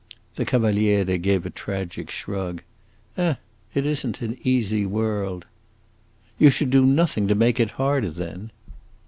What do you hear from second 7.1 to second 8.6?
to make it harder, then."